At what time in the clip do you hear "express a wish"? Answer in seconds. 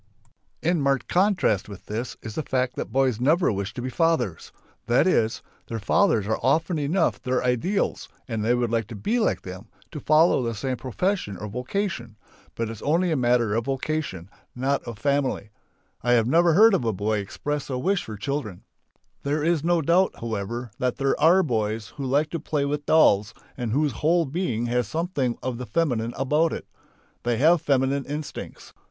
17.19-18.03